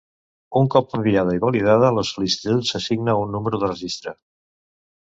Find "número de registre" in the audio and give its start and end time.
3.39-4.21